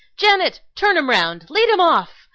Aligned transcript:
Janet, 0.17 0.61
turn 0.73 0.97
him 0.97 1.11
round. 1.11 1.47
Lead 1.51 1.69
him 1.69 1.79
off! 1.79 2.27